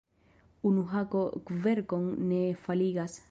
[0.69, 1.21] Unu hako
[1.51, 3.19] kverkon ne faligas.